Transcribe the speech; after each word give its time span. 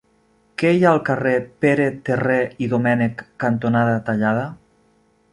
Què 0.59 0.69
hi 0.75 0.79
ha 0.85 0.91
al 0.91 1.01
carrer 1.09 1.33
Pere 1.65 1.85
Terré 2.09 2.37
i 2.67 2.69
Domènech 2.71 3.21
cantonada 3.45 3.99
Tallada? 4.09 4.47